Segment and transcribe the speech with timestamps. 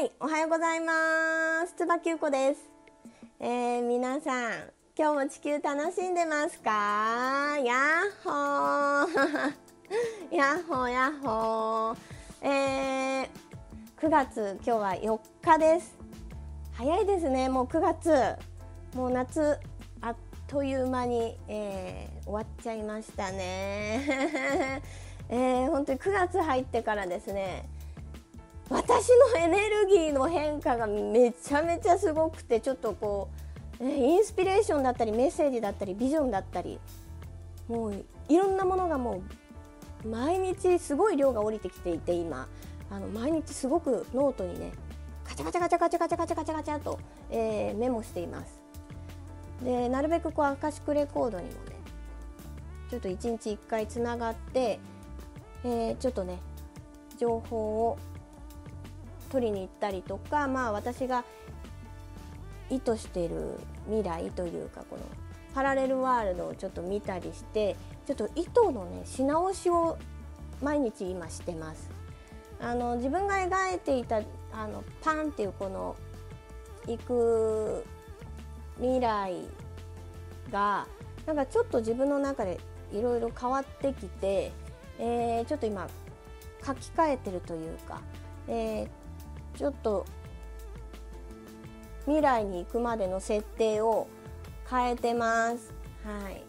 [0.00, 1.74] はい、おはようございます。
[1.76, 2.60] 椿ゆこです。
[3.38, 4.52] えー、皆さん、
[4.98, 7.58] 今日も地球楽しんでますか？
[7.62, 7.74] や
[8.08, 9.54] っほー
[10.34, 11.96] やっほーやっほー
[12.40, 13.28] えー、
[14.00, 15.94] 9月今日は4日です。
[16.78, 18.36] 早いですね、もう9月。
[18.94, 19.58] もう夏
[20.00, 24.80] あっという間に、えー、終わっちゃいましたね。
[25.28, 27.68] えー、本当に9月入ってからですね。
[28.70, 33.28] 私のエネルギーの変化がめちゃめちゃすごくてちょっとこ
[33.80, 36.78] うインスピレーションだったりメッセージだったりビジョンだったり
[37.68, 39.22] もういろんなものがも
[40.04, 42.48] う毎日すごい量が降りてきていて今。
[42.90, 44.72] あの毎日すごくノートにね
[45.24, 46.98] カチャカチャカチャカチャカチャカチャカチャカチャと、
[47.30, 48.60] えー、メモしています
[49.62, 51.56] でなるべくこうアカシックレコードにもね
[52.90, 54.80] ちょっと1日1回つながって、
[55.62, 56.38] えー、ちょっとね
[57.16, 57.98] 情報を
[59.30, 61.24] 取りに行ったりとか、まあ、私が
[62.68, 63.56] 意図している
[63.86, 65.02] 未来というかこの
[65.54, 69.98] パラレルワールドをちょっと見たりしてちょっと意図のねし直しを
[70.62, 71.90] 毎日今してます。
[72.60, 74.20] あの自分が描いていた
[74.52, 75.96] あのパンっていうこの
[76.86, 77.84] 行く
[78.76, 79.34] 未来
[80.52, 80.86] が
[81.26, 82.60] なんかちょっと自分の中で
[82.92, 84.52] いろいろ変わってきて、
[84.98, 85.88] えー、ちょっと今
[86.64, 88.02] 書き換えてるというか、
[88.48, 88.88] えー、
[89.56, 90.06] ちょっと
[92.06, 94.08] 未来に行くまでの設定を
[94.68, 95.72] 変えてます。
[96.04, 96.42] はい。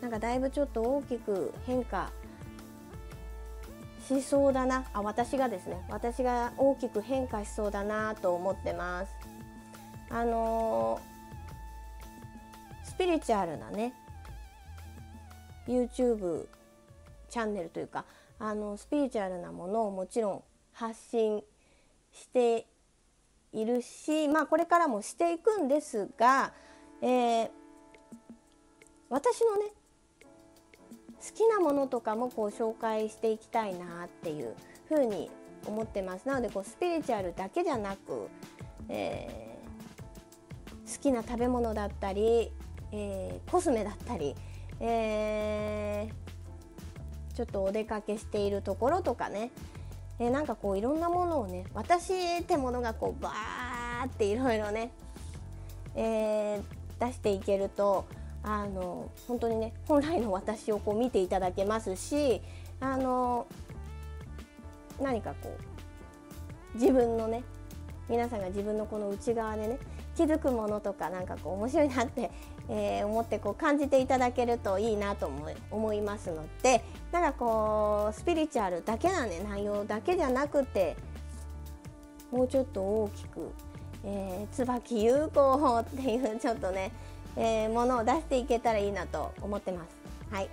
[0.00, 2.10] なんかだいぶちょっと大きく変化
[4.06, 4.84] しそうだな。
[4.92, 5.84] あ、私がですね。
[5.88, 9.12] 私が大きく変化しそうだなと思ってます。
[10.10, 13.92] あのー、スピリチュアルなね、
[15.66, 16.46] YouTube
[17.28, 18.04] チャンネルというか、
[18.38, 20.42] あのスピリチュアルなものをもちろん
[20.72, 21.42] 発信
[22.18, 22.66] して
[23.52, 26.52] いるし、まあ、これからもしていくんですが、
[27.00, 27.50] えー、
[29.08, 29.72] 私のね
[31.20, 34.54] 好きなものとかもこう紹介していきたいなっていう
[34.88, 35.30] ふうに
[35.66, 36.28] 思ってます。
[36.28, 38.28] なのでこうスピリチュアルだけじゃなく、
[38.88, 42.52] えー、好きな食べ物だったり、
[42.92, 44.36] えー、コスメだったり、
[44.80, 49.50] えー、ちょっとお出かけしているところとかね
[50.20, 54.90] えなんかこういろんなものをね私ってものがこうバーっていろいろね、
[55.94, 58.06] えー、出していけると
[58.42, 62.40] あの本当にね本来の私をこう見ていただけますし
[62.80, 63.46] あの
[65.00, 65.56] 何かこ
[66.74, 67.42] う自分のね
[68.08, 69.78] 皆さんが自分のこの内側でね
[70.18, 72.32] 気づくものとかなんかこう面白いなって、
[72.68, 80.96] えー、思ってこう感じていただけるといいなと思い思いますのでなんかこうスピリチュアルだけなね内容だけじゃなくて
[82.32, 83.52] もうちょっと大きく、
[84.04, 86.90] えー、椿有効っていうちょっとね、
[87.36, 90.34] えー、ものを出していけたらいいなと思ってます。
[90.34, 90.50] はい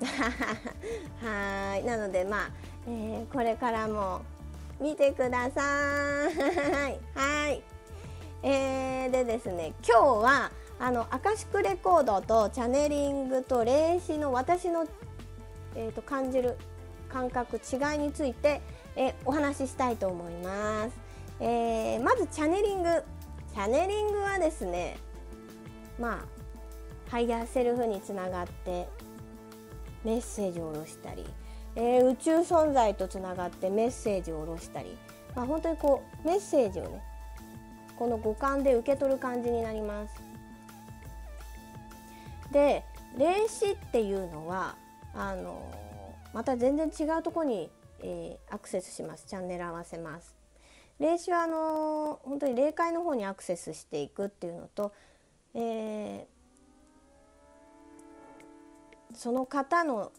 [1.20, 2.50] はいなのでまあ、
[2.86, 4.22] えー、これからも
[4.80, 6.28] 見てくださ
[6.88, 7.00] い。
[7.18, 7.79] はい
[8.42, 14.86] えー、でですね今日はあのアカシックレコードとチャネリングと霊視の私の、
[15.74, 16.56] えーと、感じる
[17.10, 18.62] 感覚違いについて、
[18.96, 20.92] えー、お話ししたいと思います、
[21.40, 23.02] えー、まずチャネリング。
[23.52, 24.96] チャネリングはですね
[25.98, 28.88] まあハイヤーセルフにつながって
[30.04, 31.26] メッセージを下ろしたり、
[31.74, 34.96] えー、宇宙存在とつながってメッセージを下ろしたり、
[35.34, 37.02] まあ、本当にこうメッセージをね
[38.00, 40.14] この五感で受け取る感じになります。
[42.50, 42.82] で
[43.18, 44.74] 霊視っていうのは
[45.14, 45.70] あの
[46.32, 47.70] また全然違うところに、
[48.02, 50.34] えー、アクセスしますチャンネル合わせます。
[50.98, 54.92] 霊視はあの本当に霊界の方にアクセスしていくっていうのと、
[55.52, 60.10] えー、その方の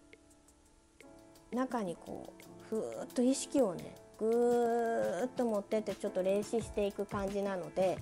[1.51, 7.97] 中にこうふーっと意識をねぐーっと持ってってちょっと霊視していく感じなので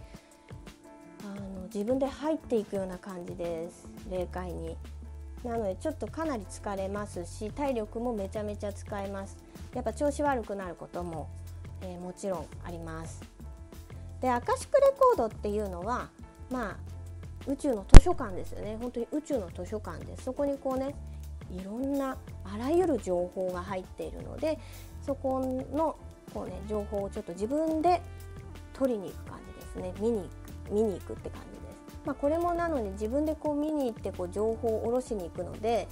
[1.24, 4.78] あの自分で入っていくような感じです霊界に。
[5.44, 9.38] なのでちょっとかなり疲れますし体力もめちゃめちゃ使えます。
[9.74, 11.30] やっぱ調子悪くなることも、
[11.82, 13.22] えー、もちろんあります。
[14.20, 16.10] でアカシックレコードっていうのは
[16.52, 20.94] まあ宇宙の図書館ですよね本当に宇宙の図書館ですそこにこうね
[21.50, 24.60] いろんなあらゆる情報が入っているので
[25.02, 25.40] そこ
[25.74, 25.96] の
[26.30, 28.02] こう、ね、情報をちょっと自分で
[28.74, 29.94] 取りに行く感じですね。
[30.00, 30.30] 見に
[30.72, 32.00] 見に行くって感じです。
[32.06, 35.88] まあ、これもなので自分でこう見に行ってこう情報を下ろしに行くので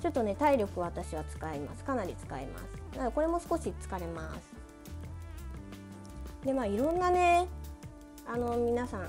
[0.00, 1.84] ちょっとね体力私は使います。
[1.84, 2.96] かなり使います。
[2.96, 4.60] なのでこれも少し疲れます。
[6.44, 7.46] でまあいろんなね
[8.26, 9.08] あの皆さん知っ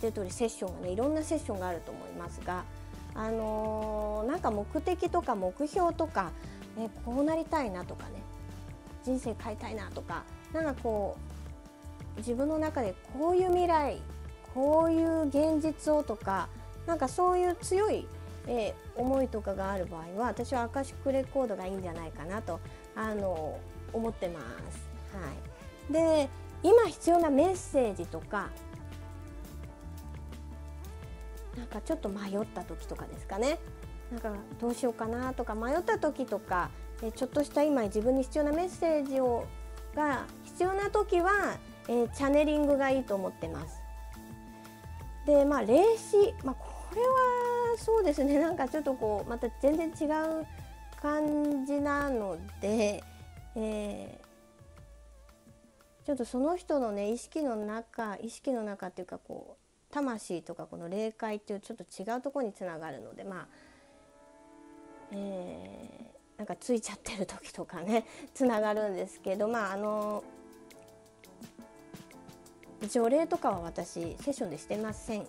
[0.00, 2.64] てる通りセッションがねいろんなセッションがあると思いますが
[3.14, 6.30] あのー、なんか目的とか目標とか、
[6.78, 8.19] えこうなりたいなとかね
[9.04, 11.16] 人生変えたいなとかなんかこ
[12.16, 14.00] う自分の中でこういう未来
[14.54, 16.48] こういう現実をとか
[16.86, 18.06] なんかそういう強い、
[18.46, 22.60] えー、思いとかがある場合は私はアカシックレコードがいいんじゃないかなと
[22.96, 23.58] あの
[23.92, 24.88] 思ってます。
[25.16, 25.32] は
[25.88, 26.28] い、で
[26.62, 28.50] 今必要なメッセージとか
[31.56, 33.58] なんかちょっと迷った時とかですかね
[34.10, 36.70] なんかどうしようかなとか迷った時とか
[37.02, 39.46] えちょっとした今自分に必要なメッセージを
[39.94, 41.56] が必要な時は、
[41.88, 43.80] え、チャネリングがいいと思ってます。
[45.26, 47.08] でまあ霊視、まあ、これは
[47.76, 50.10] そうですね なんかちょっとこうまた全然違
[50.40, 50.46] う
[51.00, 53.02] 感じなので、
[53.54, 63.46] えー、ちょっとその人のね意識の中意識の中っていうかこう魂とかこの霊界っていうちょっと違うところにつながるのでまあ、
[65.12, 70.24] えーなんかついちゃってる時とかね つながるんですけどまああの
[72.90, 75.20] 条例とかは私セッションでしてません。
[75.20, 75.26] は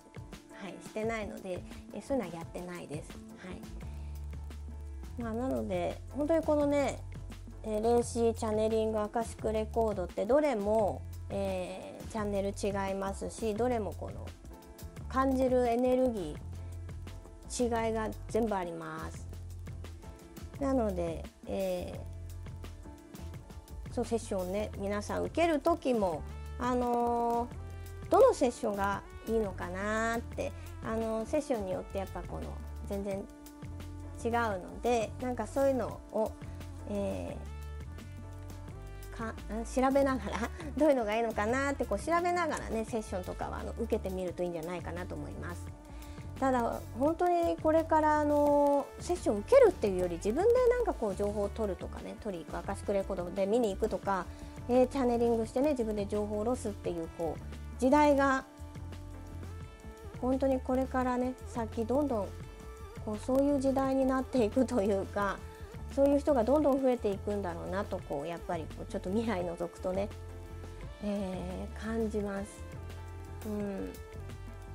[0.68, 1.62] い、してないので
[1.92, 3.10] えそういうのはやってないです。
[3.10, 3.60] はい
[5.22, 6.98] まあ、なので本当にこのね
[7.64, 14.26] え霊視チャネリングアカシックレコードってどれも、えー、チャンネル違いますしどれもこの
[15.10, 19.31] 感じるエネルギー違いが全部あります。
[20.62, 26.22] なので、えー、そうセッションね皆さん受ける時も、
[26.60, 30.52] あのー、どのセッションがいいのかなって、
[30.84, 32.42] あのー、セッションによってやっぱこの
[32.88, 33.24] 全然
[34.24, 36.30] 違うのでなんかそういうのを、
[36.90, 39.34] えー、か
[39.64, 45.66] 調べながら どういうのがいいのかなってこう調べながらねセッションとかはあの受けてみるといいんじゃないかなと思います。
[46.42, 54.26] ただ本当にこれからあのセッションを受けるっていうより自分でなんかこう情報を取るとかね取り行くアカシックレコードで見に行くとか、
[54.68, 58.44] えー、チャネリングしてね自分で情報を下ろすっていうこう時代が
[60.20, 62.28] 本当にこれからね先どんどん
[63.04, 65.38] こうそういう時代になっていくというか
[65.94, 70.08] そういう人がどんどん増えていくんだろうなとこうやっぱりこうちょっと未来のぞくとね、
[71.04, 72.64] えー、感じます。
[73.46, 74.11] うん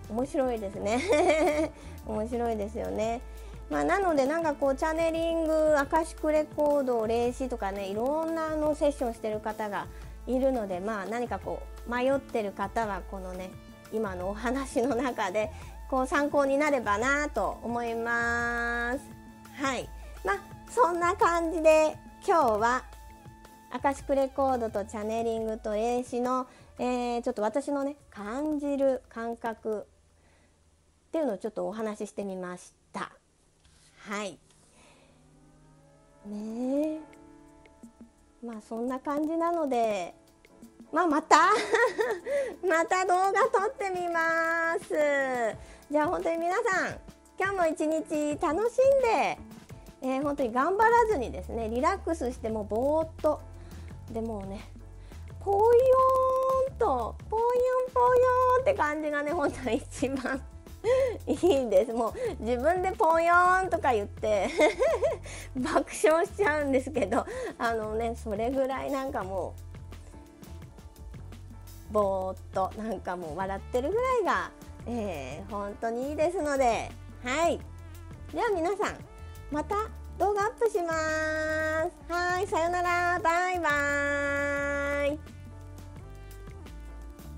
[0.09, 1.71] 面白いですね
[2.06, 3.21] 面白いですよね。
[3.69, 9.88] まあ、なのでなんかこうチャネリングアカシックレコード霊視とかねいろんなあのセッションしてる方が
[10.25, 13.51] いるので、まあ、何かこう迷ってる方はこのね
[13.92, 15.51] 今のお話の中で
[15.89, 19.00] こう参考になればなと思います。
[19.62, 19.89] はい
[20.24, 20.38] まあ、
[20.69, 22.83] そんな感じで今日は
[23.71, 26.48] アカシックレコードとチャネリングと霊視の、
[26.80, 29.88] えー、ちょっと私のね感じる感覚
[31.07, 33.12] っていうのをちょっとお話ししてみました。
[34.09, 34.38] はい。
[36.25, 37.00] ね
[38.45, 40.13] まあそんな感じなので
[40.92, 41.38] まあまた
[42.68, 44.89] また動画撮ってみます。
[45.89, 47.00] じゃあ本当に皆さん
[47.39, 49.38] 今日も一日楽しんで、
[50.01, 53.39] えー、本当に頑張らずにですねリラックスしてもぼーっと。
[54.12, 54.71] でもね
[55.39, 58.07] ぽよーんとぽよんぽよ
[58.59, 60.42] んって感じがね本当に一番。
[61.28, 61.94] いいんです。
[61.94, 64.50] もう自分でポヨーンとか言って
[65.56, 67.26] 爆笑しちゃうんですけど
[67.58, 69.54] あのねそれぐらいなんかも
[71.90, 74.52] うぼーっとなんかもう笑ってるぐらいが、
[74.88, 76.92] えー、本当にいいですので
[77.24, 77.60] はい。
[78.34, 78.98] では皆さん
[79.52, 79.76] また
[80.18, 82.12] 動画アップします。
[82.12, 83.20] はいさよなら。
[83.20, 84.87] バイバーイ。